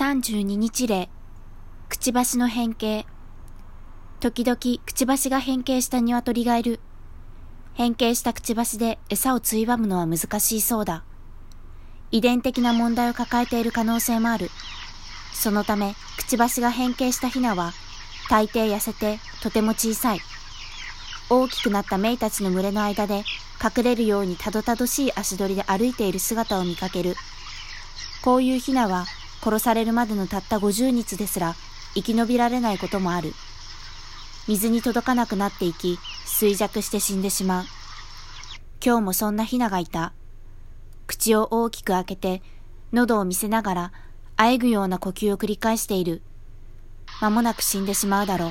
[0.00, 1.10] 32日例、
[1.90, 3.04] くちばしの変形。
[4.18, 6.80] 時々くちばしが変形した鶏がいる。
[7.74, 11.04] 変形したくちばしで餌をついばむのは難しいそうだ。
[12.10, 14.48] 遺伝的な問題を抱えている可能性もある。
[15.34, 17.74] そのため、くちばしが変形したヒナは、
[18.30, 20.20] 大抵痩せてとても小さい。
[21.28, 23.22] 大きくなったメイたちの群れの間で
[23.62, 27.16] 隠れるようにたどたどしい足取りで歩いている姿を見かける。
[28.24, 29.04] こういうヒナは
[29.42, 31.54] 殺されるまでのたった50日ですら
[31.94, 33.32] 生き延びられないこともある。
[34.48, 37.64] 水に届かなくなっていき、衰弱して死んでしまう。
[38.84, 40.12] 今日もそんなヒナがいた。
[41.06, 42.42] 口を大きく開けて、
[42.92, 43.92] 喉を見せながら、
[44.36, 46.22] あえぐような呼吸を繰り返している。
[47.20, 48.50] 間もなく死んでしまうだろう。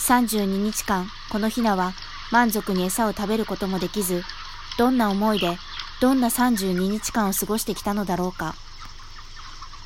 [0.00, 1.92] 32日間、このヒナは
[2.30, 4.22] 満足に餌を食べることもできず、
[4.78, 5.58] どんな思いで、
[6.00, 8.54] どんな32日間を過ごしてきたのだろうか。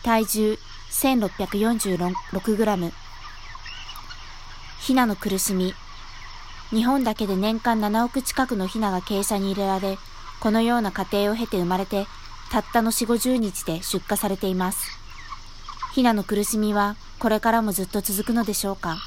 [0.07, 0.57] 体重
[0.93, 2.93] 1646g
[4.79, 5.75] ヒナの苦しみ。
[6.71, 9.99] 日本だけで年間7億近くのヒナが傾斜に入れられ
[10.39, 12.07] このような過程を経て生まれて
[12.53, 14.97] たったの4 5 0日で出荷されています。
[15.93, 18.99] ヒナの苦しみはこれからもずっと続くのでしょうか。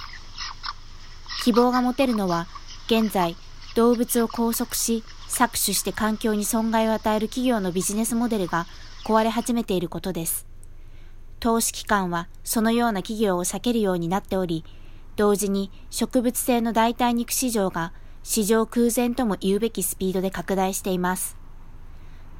[1.46, 2.48] 希望が持てるのは
[2.88, 3.38] 現在
[3.74, 8.66] 動物を拘束し搾取して環境に損害を与える企業のビジネスモデルが
[9.06, 10.49] 壊れ始めていることです。
[11.40, 14.64] 投資機関はそのような企業を避けるようになっており、
[15.16, 21.38] 同時に植物性の代替肉市場が市場空前とも言うべきスピードで拡大しています。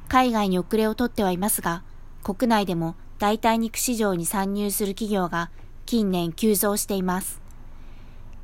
[0.08, 1.82] 海外に遅れをとってはいますが、
[2.22, 5.50] 国内でも代替肉市場に参入する企業が
[5.86, 7.40] 近年急増しています。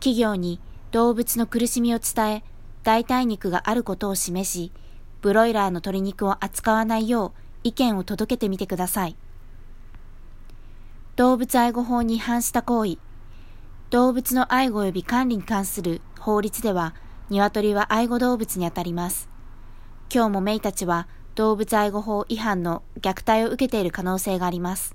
[0.00, 2.44] 企業に動物の苦しみを伝え、
[2.82, 4.72] 代替肉があることを示し、
[5.20, 9.16] ブロイラーの鶏肉を扱わないよう意見を届けてみてください。
[11.16, 12.98] 動物愛護法に違反した行為。
[13.88, 16.94] 動物の愛護及び管理に関する法律では、
[17.30, 19.30] 鶏は愛護動物にあたります。
[20.12, 24.94] 今日もメイたちは動物愛護法違反の虐待を受けている可能性があります。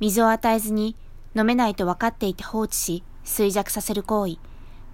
[0.00, 0.96] 水を与えずに
[1.34, 4.36] 飲めないと分かっていて放置し衰弱させる行為。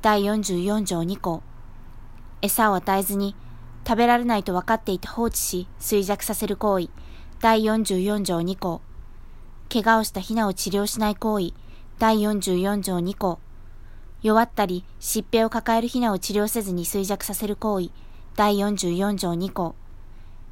[0.03, 1.43] 第44条2項。
[2.43, 3.35] 餌を与えずに
[3.85, 6.91] 食べられないと分かっていて放置し衰弱させる行為。
[7.41, 8.83] 第44条2項。
[9.69, 11.53] 怪我をしたヒナを治療しない行為、
[11.99, 13.41] 第44条2項。
[14.23, 17.91] 弱ったり疾病を抱えるヒナを治療せずに衰弱させる行為、
[18.37, 19.75] 第44条2項。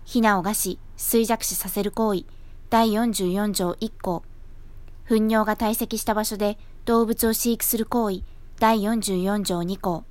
[0.05, 2.25] ヒナを餓死、衰弱死させる行為、
[2.71, 4.25] 第44条1項。
[5.05, 8.23] 糞尿が堆積した場所で動物を飼育する行為、
[8.59, 10.05] 第44条2項。